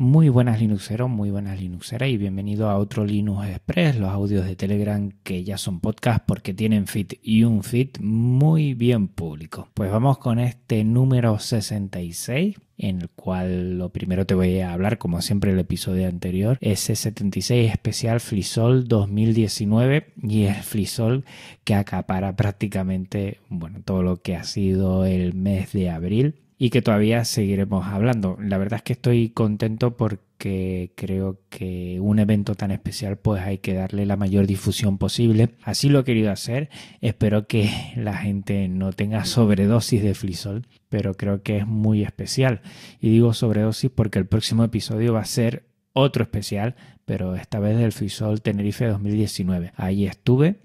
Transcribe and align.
Muy 0.00 0.28
buenas 0.28 0.60
Linuxeros, 0.60 1.10
muy 1.10 1.32
buenas 1.32 1.60
Linuxeras 1.60 2.08
y 2.08 2.18
bienvenido 2.18 2.70
a 2.70 2.76
otro 2.76 3.04
Linux 3.04 3.48
Express, 3.48 3.96
los 3.98 4.10
audios 4.10 4.46
de 4.46 4.54
Telegram 4.54 5.10
que 5.24 5.42
ya 5.42 5.58
son 5.58 5.80
podcast 5.80 6.24
porque 6.24 6.54
tienen 6.54 6.86
feed 6.86 7.14
y 7.20 7.42
un 7.42 7.64
feed 7.64 7.98
muy 7.98 8.74
bien 8.74 9.08
público. 9.08 9.66
Pues 9.74 9.90
vamos 9.90 10.18
con 10.18 10.38
este 10.38 10.84
número 10.84 11.40
66 11.40 12.58
en 12.76 13.00
el 13.00 13.08
cual 13.08 13.76
lo 13.76 13.88
primero 13.88 14.24
te 14.24 14.34
voy 14.34 14.60
a 14.60 14.72
hablar, 14.72 14.98
como 14.98 15.20
siempre 15.20 15.50
el 15.50 15.58
episodio 15.58 16.06
anterior, 16.06 16.58
ese 16.60 16.94
76 16.94 17.68
especial 17.68 18.20
Flisol 18.20 18.86
2019 18.86 20.12
y 20.22 20.44
el 20.44 20.54
Flisol 20.54 21.24
que 21.64 21.74
acapara 21.74 22.36
prácticamente 22.36 23.40
bueno, 23.48 23.80
todo 23.84 24.04
lo 24.04 24.22
que 24.22 24.36
ha 24.36 24.44
sido 24.44 25.06
el 25.06 25.34
mes 25.34 25.72
de 25.72 25.90
abril 25.90 26.36
y 26.58 26.70
que 26.70 26.82
todavía 26.82 27.24
seguiremos 27.24 27.86
hablando. 27.86 28.36
La 28.40 28.58
verdad 28.58 28.78
es 28.78 28.82
que 28.82 28.92
estoy 28.94 29.30
contento 29.30 29.96
porque 29.96 30.92
creo 30.96 31.40
que 31.48 31.98
un 32.00 32.18
evento 32.18 32.56
tan 32.56 32.72
especial 32.72 33.16
pues 33.16 33.42
hay 33.42 33.58
que 33.58 33.74
darle 33.74 34.06
la 34.06 34.16
mayor 34.16 34.46
difusión 34.48 34.98
posible. 34.98 35.50
Así 35.62 35.88
lo 35.88 36.00
he 36.00 36.04
querido 36.04 36.32
hacer. 36.32 36.68
Espero 37.00 37.46
que 37.46 37.70
la 37.96 38.16
gente 38.16 38.68
no 38.68 38.92
tenga 38.92 39.24
sobredosis 39.24 40.02
de 40.02 40.14
Flisol, 40.14 40.66
pero 40.88 41.14
creo 41.14 41.42
que 41.42 41.58
es 41.58 41.66
muy 41.66 42.02
especial. 42.02 42.60
Y 43.00 43.10
digo 43.10 43.32
sobredosis 43.34 43.90
porque 43.90 44.18
el 44.18 44.26
próximo 44.26 44.64
episodio 44.64 45.12
va 45.12 45.20
a 45.20 45.26
ser 45.26 45.68
otro 45.92 46.24
especial, 46.24 46.74
pero 47.04 47.36
esta 47.36 47.60
vez 47.60 47.76
del 47.78 47.92
Flisol 47.92 48.42
Tenerife 48.42 48.86
2019. 48.86 49.72
Ahí 49.76 50.06
estuve 50.06 50.56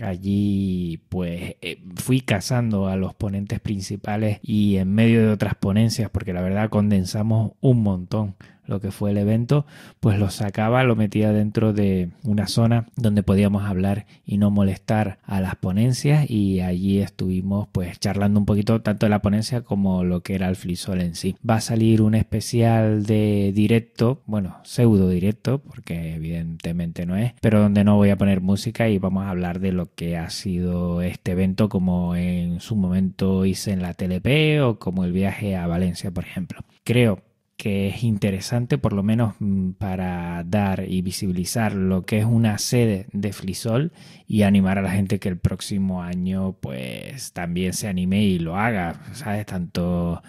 Allí 0.00 1.02
pues 1.10 1.56
eh, 1.60 1.82
fui 1.96 2.22
cazando 2.22 2.88
a 2.88 2.96
los 2.96 3.14
ponentes 3.14 3.60
principales 3.60 4.40
y 4.42 4.76
en 4.76 4.94
medio 4.94 5.20
de 5.20 5.32
otras 5.32 5.54
ponencias, 5.54 6.08
porque 6.10 6.32
la 6.32 6.40
verdad 6.40 6.70
condensamos 6.70 7.52
un 7.60 7.82
montón 7.82 8.36
lo 8.66 8.80
que 8.80 8.90
fue 8.90 9.10
el 9.10 9.18
evento, 9.18 9.66
pues 10.00 10.18
lo 10.18 10.30
sacaba, 10.30 10.84
lo 10.84 10.96
metía 10.96 11.32
dentro 11.32 11.72
de 11.72 12.10
una 12.22 12.46
zona 12.46 12.86
donde 12.96 13.22
podíamos 13.22 13.64
hablar 13.64 14.06
y 14.24 14.38
no 14.38 14.50
molestar 14.50 15.18
a 15.24 15.40
las 15.40 15.56
ponencias 15.56 16.30
y 16.30 16.60
allí 16.60 17.00
estuvimos 17.00 17.68
pues 17.72 17.98
charlando 17.98 18.38
un 18.38 18.46
poquito 18.46 18.80
tanto 18.82 19.06
de 19.06 19.10
la 19.10 19.22
ponencia 19.22 19.62
como 19.62 20.04
lo 20.04 20.22
que 20.22 20.34
era 20.34 20.48
el 20.48 20.56
flisol 20.56 21.00
en 21.00 21.14
sí. 21.14 21.36
Va 21.48 21.56
a 21.56 21.60
salir 21.60 22.02
un 22.02 22.14
especial 22.14 23.04
de 23.04 23.52
directo, 23.54 24.22
bueno, 24.26 24.58
pseudo 24.62 25.08
directo, 25.08 25.58
porque 25.58 26.14
evidentemente 26.14 27.06
no 27.06 27.16
es, 27.16 27.32
pero 27.40 27.60
donde 27.60 27.84
no 27.84 27.96
voy 27.96 28.10
a 28.10 28.18
poner 28.18 28.40
música 28.40 28.88
y 28.88 28.98
vamos 28.98 29.24
a 29.24 29.30
hablar 29.30 29.60
de 29.60 29.72
lo 29.72 29.92
que 29.94 30.16
ha 30.16 30.30
sido 30.30 31.02
este 31.02 31.32
evento 31.32 31.68
como 31.68 32.16
en 32.16 32.60
su 32.60 32.76
momento 32.76 33.44
hice 33.44 33.72
en 33.72 33.82
la 33.82 33.94
TLP 33.94 34.62
o 34.62 34.78
como 34.78 35.04
el 35.04 35.12
viaje 35.12 35.56
a 35.56 35.66
Valencia, 35.66 36.10
por 36.10 36.24
ejemplo. 36.24 36.60
Creo 36.84 37.31
que 37.62 37.86
es 37.86 38.02
interesante 38.02 38.76
por 38.76 38.92
lo 38.92 39.04
menos 39.04 39.36
mm, 39.38 39.74
para 39.74 40.42
dar 40.42 40.84
y 40.88 41.00
visibilizar 41.00 41.74
lo 41.74 42.04
que 42.04 42.18
es 42.18 42.24
una 42.24 42.58
sede 42.58 43.06
de 43.12 43.32
Flisol 43.32 43.92
y 44.26 44.42
animar 44.42 44.78
a 44.78 44.82
la 44.82 44.90
gente 44.90 45.20
que 45.20 45.28
el 45.28 45.38
próximo 45.38 46.02
año 46.02 46.56
pues 46.60 47.32
también 47.32 47.72
se 47.72 47.86
anime 47.86 48.24
y 48.24 48.40
lo 48.40 48.56
haga, 48.56 49.00
¿sabes? 49.12 49.46
Tanto 49.46 50.24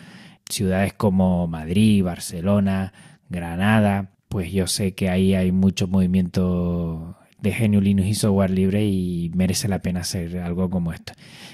ciudades 0.48 0.94
como 0.94 1.48
Madrid, 1.48 2.04
Barcelona, 2.04 2.94
Granada, 3.30 4.12
pues 4.30 4.52
yo 4.52 4.68
sé 4.68 4.94
que 4.94 5.10
ahí 5.10 5.34
hay 5.34 5.52
mucho 5.52 5.88
movimiento 5.88 7.18
de 7.40 7.52
genio 7.52 7.82
Linux 7.82 8.10
y 8.10 8.14
software 8.14 8.52
libre 8.52 8.86
y 8.86 9.32
merece 9.34 9.68
la 9.68 9.82
pena 9.82 10.02
hacer 10.02 10.38
algo 10.38 10.70
como 10.70 10.94
esto. 10.94 11.14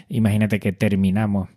Imagínate 0.09 0.59
que 0.59 0.73
terminamos 0.73 1.47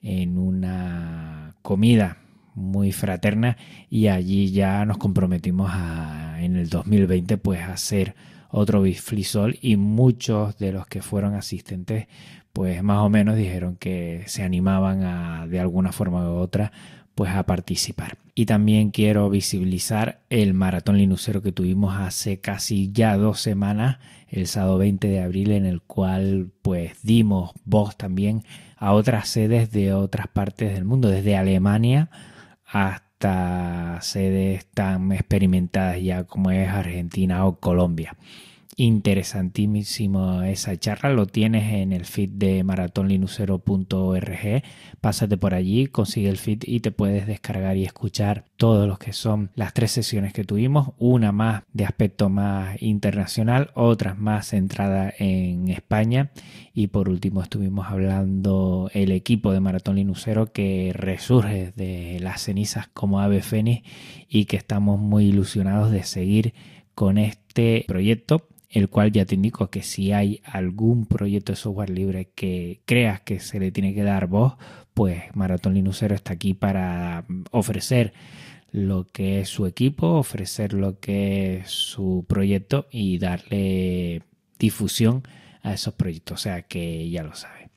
en 0.00 0.38
una 0.38 1.54
comida 1.60 2.16
muy 2.58 2.92
fraterna 2.92 3.56
y 3.88 4.08
allí 4.08 4.50
ya 4.50 4.84
nos 4.84 4.98
comprometimos 4.98 5.70
a, 5.72 6.42
en 6.42 6.56
el 6.56 6.68
2020 6.68 7.38
pues 7.38 7.60
a 7.60 7.72
hacer 7.72 8.14
otro 8.50 8.82
biflisol 8.82 9.58
y 9.60 9.76
muchos 9.76 10.58
de 10.58 10.72
los 10.72 10.86
que 10.86 11.02
fueron 11.02 11.34
asistentes 11.34 12.08
pues 12.52 12.82
más 12.82 12.98
o 12.98 13.08
menos 13.08 13.36
dijeron 13.36 13.76
que 13.76 14.24
se 14.26 14.42
animaban 14.42 15.04
a 15.04 15.46
de 15.46 15.60
alguna 15.60 15.92
forma 15.92 16.28
u 16.28 16.36
otra 16.36 16.72
pues 17.14 17.32
a 17.32 17.42
participar. 17.42 18.16
Y 18.36 18.46
también 18.46 18.92
quiero 18.92 19.28
visibilizar 19.28 20.20
el 20.30 20.54
maratón 20.54 20.98
linuxero 20.98 21.42
que 21.42 21.50
tuvimos 21.50 21.96
hace 21.96 22.38
casi 22.38 22.92
ya 22.92 23.16
dos 23.16 23.40
semanas, 23.40 23.98
el 24.28 24.46
sábado 24.46 24.78
20 24.78 25.08
de 25.08 25.20
abril, 25.20 25.50
en 25.50 25.66
el 25.66 25.82
cual 25.82 26.52
pues 26.62 26.92
dimos 27.02 27.50
voz 27.64 27.96
también 27.96 28.44
a 28.76 28.92
otras 28.92 29.28
sedes 29.28 29.72
de 29.72 29.92
otras 29.92 30.28
partes 30.28 30.72
del 30.72 30.84
mundo, 30.84 31.08
desde 31.08 31.36
Alemania 31.36 32.08
hasta 32.68 33.98
sedes 34.02 34.66
tan 34.66 35.12
experimentadas 35.12 36.00
ya 36.00 36.24
como 36.24 36.50
es 36.50 36.68
Argentina 36.68 37.46
o 37.46 37.58
Colombia 37.58 38.16
interesantísimo 38.78 40.42
esa 40.44 40.76
charla. 40.76 41.10
Lo 41.10 41.26
tienes 41.26 41.74
en 41.74 41.92
el 41.92 42.04
feed 42.04 42.30
de 42.30 42.62
maratonlinucero.org. 42.62 44.62
Pásate 45.00 45.36
por 45.36 45.52
allí, 45.52 45.88
consigue 45.88 46.28
el 46.28 46.38
feed 46.38 46.62
y 46.64 46.78
te 46.78 46.92
puedes 46.92 47.26
descargar 47.26 47.76
y 47.76 47.84
escuchar 47.84 48.44
todos 48.56 48.86
los 48.86 49.00
que 49.00 49.12
son 49.12 49.50
las 49.56 49.74
tres 49.74 49.90
sesiones 49.90 50.32
que 50.32 50.44
tuvimos. 50.44 50.90
Una 50.96 51.32
más 51.32 51.64
de 51.72 51.86
aspecto 51.86 52.28
más 52.28 52.80
internacional, 52.80 53.72
otras 53.74 54.16
más 54.16 54.46
centrada 54.46 55.12
en 55.18 55.66
España. 55.68 56.30
Y 56.72 56.86
por 56.86 57.08
último 57.08 57.42
estuvimos 57.42 57.88
hablando 57.88 58.92
el 58.94 59.10
equipo 59.10 59.52
de 59.52 59.58
Maratón 59.58 59.96
Linucero 59.96 60.52
que 60.52 60.92
resurge 60.94 61.72
de 61.74 62.20
las 62.20 62.42
cenizas 62.42 62.86
como 62.94 63.20
ave 63.20 63.42
fénix 63.42 63.82
y 64.28 64.44
que 64.44 64.56
estamos 64.56 65.00
muy 65.00 65.24
ilusionados 65.24 65.90
de 65.90 66.04
seguir 66.04 66.54
con 66.94 67.18
este 67.18 67.84
proyecto 67.88 68.46
el 68.68 68.88
cual 68.88 69.12
ya 69.12 69.24
te 69.24 69.34
indico 69.34 69.70
que 69.70 69.82
si 69.82 70.12
hay 70.12 70.42
algún 70.44 71.06
proyecto 71.06 71.52
de 71.52 71.56
software 71.56 71.90
libre 71.90 72.30
que 72.34 72.82
creas 72.84 73.20
que 73.20 73.40
se 73.40 73.58
le 73.58 73.72
tiene 73.72 73.94
que 73.94 74.02
dar 74.02 74.26
voz, 74.26 74.56
pues 74.94 75.24
Maratón 75.34 75.74
Linuxero 75.74 76.14
está 76.14 76.34
aquí 76.34 76.54
para 76.54 77.24
ofrecer 77.50 78.12
lo 78.70 79.06
que 79.06 79.40
es 79.40 79.48
su 79.48 79.66
equipo, 79.66 80.08
ofrecer 80.08 80.74
lo 80.74 81.00
que 81.00 81.58
es 81.58 81.70
su 81.70 82.26
proyecto 82.28 82.86
y 82.90 83.18
darle 83.18 84.22
difusión 84.58 85.22
a 85.62 85.72
esos 85.72 85.94
proyectos, 85.94 86.40
o 86.40 86.42
sea 86.42 86.62
que 86.62 87.08
ya 87.08 87.22
lo 87.22 87.34
sabe. 87.34 87.70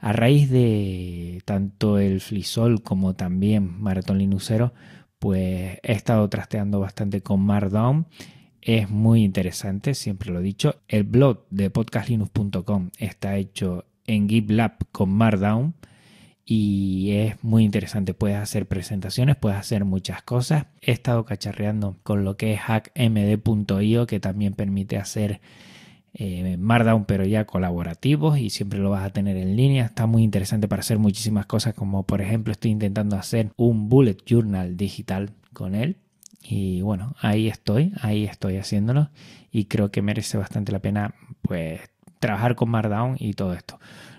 A 0.00 0.12
raíz 0.12 0.48
de 0.48 1.42
tanto 1.44 1.98
el 1.98 2.20
Flisol 2.20 2.82
como 2.82 3.14
también 3.16 3.80
Maratón 3.80 4.18
Linuxero, 4.18 4.72
pues 5.18 5.78
he 5.82 5.92
estado 5.92 6.28
trasteando 6.28 6.78
bastante 6.78 7.20
con 7.20 7.40
Markdown 7.40 8.06
es 8.62 8.90
muy 8.90 9.22
interesante, 9.22 9.94
siempre 9.94 10.30
lo 10.30 10.40
he 10.40 10.42
dicho. 10.42 10.76
El 10.88 11.04
blog 11.04 11.46
de 11.50 11.70
podcastlinux.com 11.70 12.90
está 12.98 13.36
hecho 13.36 13.84
en 14.06 14.28
GitLab 14.28 14.78
con 14.90 15.10
Markdown 15.10 15.74
y 16.44 17.10
es 17.12 17.44
muy 17.44 17.64
interesante. 17.64 18.14
Puedes 18.14 18.38
hacer 18.38 18.66
presentaciones, 18.66 19.36
puedes 19.36 19.58
hacer 19.58 19.84
muchas 19.84 20.22
cosas. 20.22 20.66
He 20.80 20.92
estado 20.92 21.24
cacharreando 21.24 21.96
con 22.02 22.24
lo 22.24 22.36
que 22.36 22.54
es 22.54 22.60
hackmd.io 22.60 24.06
que 24.06 24.18
también 24.18 24.54
permite 24.54 24.96
hacer 24.96 25.40
eh, 26.14 26.56
Markdown 26.58 27.04
pero 27.04 27.24
ya 27.24 27.44
colaborativos 27.44 28.38
y 28.38 28.50
siempre 28.50 28.78
lo 28.78 28.90
vas 28.90 29.04
a 29.04 29.10
tener 29.10 29.36
en 29.36 29.56
línea. 29.56 29.84
Está 29.84 30.06
muy 30.06 30.22
interesante 30.22 30.68
para 30.68 30.80
hacer 30.80 30.98
muchísimas 30.98 31.46
cosas 31.46 31.74
como 31.74 32.04
por 32.04 32.22
ejemplo 32.22 32.52
estoy 32.52 32.70
intentando 32.72 33.16
hacer 33.16 33.52
un 33.56 33.88
bullet 33.88 34.16
journal 34.26 34.76
digital 34.76 35.30
con 35.52 35.74
él 35.74 35.96
y 36.42 36.80
bueno, 36.82 37.14
ahí 37.20 37.48
estoy, 37.48 37.92
ahí 38.00 38.24
estoy 38.24 38.56
haciéndolo 38.56 39.10
y 39.50 39.66
creo 39.66 39.90
que 39.90 40.02
merece 40.02 40.38
bastante 40.38 40.72
la 40.72 40.78
pena 40.78 41.14
pues 41.42 41.80
trabajar 42.18 42.54
con 42.54 42.70
Markdown 42.70 43.16
y 43.18 43.34
todo 43.34 43.54
esto. 43.54 43.78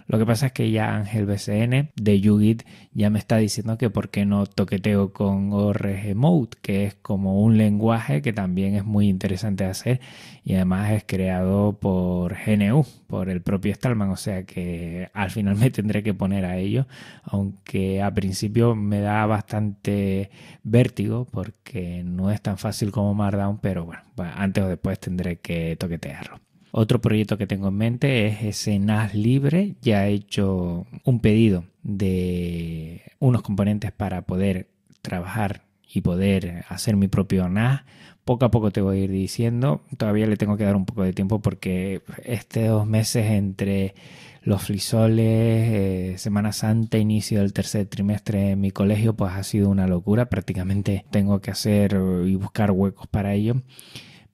Lo 0.09 0.17
que 0.17 0.25
pasa 0.25 0.47
es 0.47 0.53
que 0.53 0.71
ya 0.71 0.95
Ángel 0.95 1.27
BCN 1.27 1.91
de 1.95 2.19
YouGit 2.19 2.63
ya 2.93 3.11
me 3.11 3.19
está 3.19 3.37
diciendo 3.37 3.77
que 3.77 3.91
por 3.91 4.09
qué 4.09 4.25
no 4.25 4.47
toqueteo 4.47 5.13
con 5.13 5.53
ORG 5.53 6.15
Mode, 6.15 6.57
que 6.63 6.85
es 6.85 6.95
como 6.95 7.43
un 7.43 7.59
lenguaje 7.59 8.23
que 8.23 8.33
también 8.33 8.73
es 8.73 8.83
muy 8.83 9.07
interesante 9.07 9.65
de 9.65 9.69
hacer 9.69 10.01
y 10.43 10.55
además 10.55 10.93
es 10.93 11.03
creado 11.05 11.73
por 11.73 12.35
GNU, 12.43 12.87
por 13.05 13.29
el 13.29 13.43
propio 13.43 13.71
Stallman, 13.71 14.09
o 14.09 14.17
sea 14.17 14.45
que 14.45 15.11
al 15.13 15.29
final 15.29 15.55
me 15.57 15.69
tendré 15.69 16.01
que 16.01 16.15
poner 16.15 16.43
a 16.43 16.57
ello, 16.57 16.87
aunque 17.21 18.01
a 18.01 18.11
principio 18.11 18.73
me 18.73 19.01
da 19.01 19.27
bastante 19.27 20.31
vértigo 20.63 21.27
porque 21.29 22.01
no 22.03 22.31
es 22.31 22.41
tan 22.41 22.57
fácil 22.57 22.91
como 22.91 23.13
Markdown, 23.13 23.59
pero 23.59 23.85
bueno, 23.85 24.01
antes 24.17 24.63
o 24.63 24.67
después 24.67 24.99
tendré 24.99 25.37
que 25.37 25.75
toquetearlo. 25.75 26.48
Otro 26.71 27.01
proyecto 27.01 27.37
que 27.37 27.47
tengo 27.47 27.69
en 27.69 27.75
mente 27.75 28.27
es 28.27 28.43
ese 28.43 28.77
NAS 28.79 29.15
libre. 29.15 29.75
Ya 29.81 30.07
he 30.07 30.13
hecho 30.13 30.85
un 31.03 31.19
pedido 31.19 31.65
de 31.83 33.01
unos 33.19 33.41
componentes 33.41 33.91
para 33.91 34.21
poder 34.23 34.69
trabajar 35.01 35.63
y 35.91 36.01
poder 36.01 36.65
hacer 36.69 36.95
mi 36.95 37.07
propio 37.07 37.49
NAS. 37.49 37.83
Poco 38.23 38.45
a 38.45 38.51
poco 38.51 38.69
te 38.69 38.81
voy 38.81 38.99
a 38.99 39.03
ir 39.05 39.11
diciendo. 39.11 39.81
Todavía 39.97 40.27
le 40.27 40.37
tengo 40.37 40.57
que 40.57 40.63
dar 40.63 40.75
un 40.75 40.85
poco 40.85 41.03
de 41.03 41.13
tiempo 41.13 41.41
porque 41.41 42.03
este 42.23 42.67
dos 42.67 42.85
meses 42.85 43.25
entre 43.31 43.95
los 44.43 44.63
frisoles, 44.63 45.25
eh, 45.25 46.13
Semana 46.17 46.51
Santa, 46.51 46.97
inicio 46.97 47.39
del 47.39 47.53
tercer 47.53 47.87
trimestre 47.87 48.51
en 48.51 48.61
mi 48.61 48.71
colegio, 48.71 49.15
pues 49.15 49.33
ha 49.33 49.43
sido 49.43 49.69
una 49.69 49.87
locura. 49.87 50.29
Prácticamente 50.29 51.05
tengo 51.09 51.41
que 51.41 51.51
hacer 51.51 51.99
y 52.25 52.35
buscar 52.35 52.71
huecos 52.71 53.07
para 53.07 53.33
ello. 53.33 53.55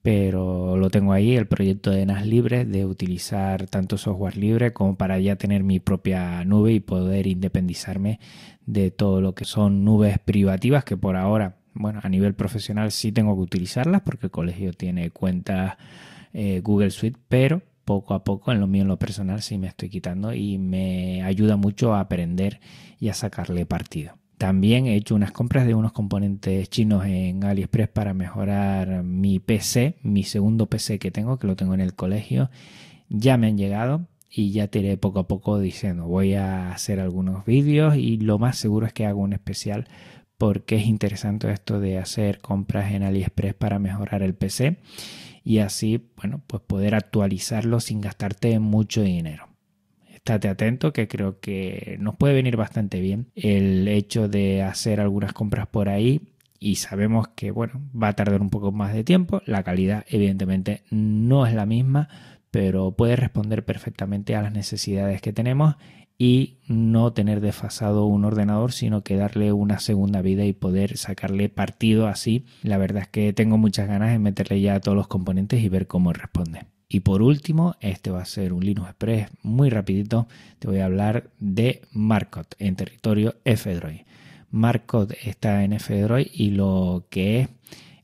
Pero 0.06 0.78
lo 0.78 0.92
tengo 0.92 1.14
ahí, 1.14 1.36
el 1.36 1.48
proyecto 1.48 1.90
de 1.90 2.06
NAS 2.06 2.28
libre, 2.28 2.64
de 2.64 2.86
utilizar 2.86 3.66
tanto 3.66 3.98
software 3.98 4.38
libre 4.38 4.72
como 4.72 4.98
para 4.98 5.18
ya 5.18 5.36
tener 5.36 5.64
mi 5.64 5.80
propia 5.80 6.46
nube 6.46 6.74
y 6.74 6.80
poder 6.80 7.26
independizarme 7.26 8.20
de 8.68 8.92
todo 8.92 9.20
lo 9.20 9.34
que 9.34 9.46
son 9.46 9.84
nubes 9.84 10.20
privativas 10.20 10.84
que 10.84 10.96
por 10.96 11.16
ahora, 11.16 11.58
bueno, 11.74 12.02
a 12.04 12.10
nivel 12.10 12.36
profesional 12.36 12.92
sí 12.92 13.12
tengo 13.12 13.36
que 13.36 13.42
utilizarlas 13.42 14.02
porque 14.02 14.28
el 14.28 14.32
colegio 14.32 14.74
tiene 14.74 15.10
cuenta 15.10 15.80
eh, 16.34 16.62
Google 16.64 16.92
Suite, 16.92 17.18
pero 17.28 17.64
poco 17.84 18.14
a 18.14 18.24
poco 18.24 18.52
en 18.52 18.60
lo 18.60 18.68
mío, 18.68 18.84
en 18.84 18.90
lo 18.90 19.00
personal, 19.00 19.42
sí 19.42 19.58
me 19.58 19.66
estoy 19.66 19.90
quitando 19.90 20.36
y 20.36 20.60
me 20.60 21.24
ayuda 21.24 21.56
mucho 21.56 21.96
a 21.96 22.02
aprender 22.02 22.60
y 23.00 23.10
a 23.10 23.16
sacarle 23.16 23.66
partido. 23.66 24.20
También 24.38 24.86
he 24.86 24.96
hecho 24.96 25.16
unas 25.16 25.32
compras 25.32 25.66
de 25.66 25.76
unos 25.76 25.94
componentes 25.94 26.70
chinos 26.70 27.06
en 27.06 27.44
AliExpress 27.44 27.88
para 27.88 28.14
mejorar 28.14 29.04
mi 29.04 29.40
PC, 29.40 29.98
mi 30.04 30.24
segundo 30.24 30.68
PC 30.68 31.00
que 31.00 31.12
tengo, 31.12 31.40
que 31.40 31.48
lo 31.48 31.56
tengo 31.56 31.74
en 31.74 31.82
el 31.82 31.96
colegio. 31.96 32.50
Ya 33.08 33.38
me 33.38 33.48
han 33.48 33.58
llegado 33.58 34.08
y 34.30 34.52
ya 34.52 34.68
te 34.68 34.80
iré 34.80 34.98
poco 34.98 35.20
a 35.20 35.28
poco 35.28 35.60
diciendo, 35.60 36.06
voy 36.06 36.34
a 36.34 36.72
hacer 36.72 37.00
algunos 37.00 37.46
vídeos 37.46 37.96
y 37.96 38.18
lo 38.18 38.38
más 38.38 38.58
seguro 38.58 38.86
es 38.86 38.94
que 38.94 39.06
haga 39.06 39.16
un 39.16 39.32
especial 39.32 39.88
porque 40.38 40.76
es 40.76 40.86
interesante 40.86 41.50
esto 41.50 41.80
de 41.80 41.98
hacer 41.98 42.40
compras 42.40 42.92
en 42.92 43.04
AliExpress 43.04 43.54
para 43.54 43.80
mejorar 43.80 44.22
el 44.22 44.36
PC 44.36 44.80
y 45.46 45.60
así, 45.60 46.10
bueno, 46.18 46.42
pues 46.46 46.62
poder 46.64 46.96
actualizarlo 46.96 47.80
sin 47.80 48.02
gastarte 48.02 48.60
mucho 48.60 49.02
dinero. 49.02 49.55
Estate 50.26 50.48
atento 50.48 50.92
que 50.92 51.08
creo 51.08 51.40
que 51.40 51.98
nos 52.00 52.16
puede 52.16 52.34
venir 52.34 52.58
bastante 52.58 53.00
bien 53.00 53.28
el 53.36 53.88
hecho 53.88 54.28
de 54.28 54.64
hacer 54.64 55.00
algunas 55.00 55.34
compras 55.34 55.68
por 55.68 55.88
ahí 55.88 56.34
y 56.60 56.78
sabemos 56.78 57.28
que, 57.28 57.52
bueno, 57.52 57.80
va 57.96 58.08
a 58.08 58.14
tardar 58.14 58.42
un 58.42 58.50
poco 58.50 58.72
más 58.72 58.92
de 58.96 59.04
tiempo. 59.04 59.44
La 59.46 59.62
calidad 59.62 60.04
evidentemente 60.08 60.82
no 60.90 61.46
es 61.46 61.54
la 61.54 61.68
misma, 61.68 62.10
pero 62.50 62.94
puede 62.94 63.16
responder 63.16 63.66
perfectamente 63.66 64.36
a 64.36 64.42
las 64.42 64.52
necesidades 64.52 65.22
que 65.22 65.32
tenemos 65.32 65.76
y 66.18 66.58
no 66.68 67.14
tener 67.14 67.40
desfasado 67.40 68.08
un 68.08 68.26
ordenador, 68.26 68.72
sino 68.72 69.04
que 69.04 69.18
darle 69.18 69.54
una 69.54 69.78
segunda 69.78 70.24
vida 70.24 70.44
y 70.44 70.54
poder 70.54 70.98
sacarle 70.98 71.50
partido 71.50 72.08
así. 72.08 72.48
La 72.64 72.80
verdad 72.80 73.04
es 73.04 73.10
que 73.10 73.32
tengo 73.32 73.60
muchas 73.60 73.88
ganas 73.88 74.10
de 74.10 74.18
meterle 74.18 74.60
ya 74.60 74.80
todos 74.80 74.98
los 74.98 75.08
componentes 75.08 75.62
y 75.62 75.70
ver 75.70 75.86
cómo 75.86 76.14
responde. 76.14 76.66
Y 76.88 77.02
por 77.02 77.22
último, 77.22 77.76
este 77.80 78.12
va 78.12 78.22
a 78.22 78.26
ser 78.26 78.54
un 78.54 78.66
Linux 78.66 78.90
Express 78.90 79.30
muy 79.42 79.70
rapidito. 79.70 80.28
Te 80.60 80.68
voy 80.68 80.80
a 80.80 80.86
hablar 80.86 81.32
de 81.40 81.82
Marcot 81.92 82.56
en 82.60 82.76
territorio 82.76 83.36
F-Droid. 83.44 84.02
Marcot 84.52 85.12
está 85.24 85.64
en 85.64 85.74
F-Droid 85.74 86.28
y 86.32 86.52
lo 86.52 87.08
que 87.10 87.42
es 87.42 87.50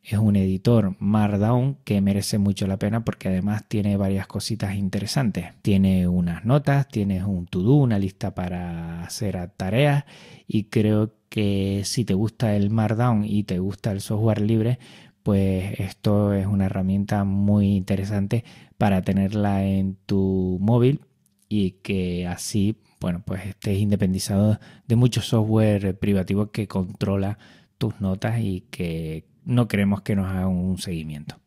es 0.03 0.17
un 0.17 0.35
editor 0.35 0.95
Markdown 0.99 1.77
que 1.83 2.01
merece 2.01 2.37
mucho 2.37 2.65
la 2.67 2.77
pena 2.77 3.05
porque 3.05 3.27
además 3.27 3.63
tiene 3.67 3.97
varias 3.97 4.27
cositas 4.27 4.75
interesantes. 4.75 5.53
Tiene 5.61 6.07
unas 6.07 6.43
notas, 6.43 6.87
tiene 6.87 7.23
un 7.23 7.45
to-do, 7.45 7.75
una 7.75 7.99
lista 7.99 8.33
para 8.33 9.03
hacer 9.03 9.51
tareas 9.57 10.05
y 10.47 10.65
creo 10.65 11.13
que 11.29 11.83
si 11.85 12.03
te 12.03 12.13
gusta 12.13 12.55
el 12.55 12.71
Markdown 12.71 13.25
y 13.25 13.43
te 13.43 13.59
gusta 13.59 13.91
el 13.91 14.01
software 14.01 14.41
libre, 14.41 14.79
pues 15.23 15.79
esto 15.79 16.33
es 16.33 16.45
una 16.45 16.65
herramienta 16.65 17.23
muy 17.23 17.75
interesante 17.75 18.43
para 18.77 19.01
tenerla 19.01 19.63
en 19.63 19.97
tu 20.05 20.57
móvil 20.61 21.01
y 21.49 21.71
que 21.83 22.27
así, 22.27 22.77
bueno, 22.99 23.21
pues 23.25 23.45
estés 23.45 23.79
independizado 23.79 24.59
de 24.87 24.95
mucho 24.95 25.21
software 25.21 25.97
privativo 25.99 26.51
que 26.51 26.67
controla 26.67 27.37
tus 27.77 27.99
notas 27.99 28.39
y 28.39 28.61
que 28.71 29.25
no 29.43 29.67
queremos 29.67 30.01
que 30.01 30.15
nos 30.15 30.27
hagan 30.27 30.47
un 30.47 30.77
seguimiento. 30.77 31.41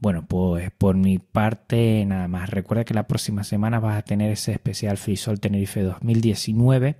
Bueno, 0.00 0.26
pues 0.26 0.72
por 0.72 0.96
mi 0.96 1.18
parte 1.18 2.04
nada 2.06 2.26
más. 2.26 2.50
Recuerda 2.50 2.84
que 2.84 2.94
la 2.94 3.06
próxima 3.06 3.44
semana 3.44 3.78
vas 3.78 3.96
a 3.96 4.02
tener 4.02 4.32
ese 4.32 4.50
especial 4.50 4.96
FreeSol 4.96 5.38
Tenerife 5.38 5.80
2019 5.82 6.96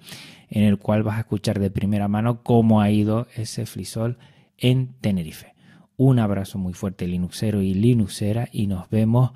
en 0.51 0.63
el 0.63 0.79
cual 0.79 1.03
vas 1.03 1.17
a 1.17 1.21
escuchar 1.21 1.59
de 1.59 1.71
primera 1.71 2.07
mano 2.07 2.43
cómo 2.43 2.81
ha 2.81 2.91
ido 2.91 3.27
ese 3.35 3.67
FreeSol 3.67 4.19
en 4.57 4.95
Tenerife. 5.01 5.52
Un 6.05 6.19
abrazo 6.19 6.59
muy 6.59 6.73
fuerte 6.73 7.07
Linuxero 7.07 7.63
y 7.63 7.75
Linuxera 7.75 8.49
y 8.51 8.67
nos 8.67 8.91
vemos 8.91 9.31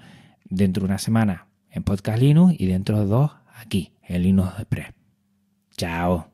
dentro 0.47 0.81
de 0.81 0.87
una 0.87 0.99
semana 0.99 1.47
en 1.71 1.85
Podcast 1.85 2.19
Linux 2.19 2.57
y 2.59 2.67
dentro 2.67 2.99
de 2.99 3.07
dos 3.07 3.31
aquí 3.55 3.93
en 4.03 4.25
Linux 4.25 4.49
Express. 4.59 4.93
Chao. 5.77 6.27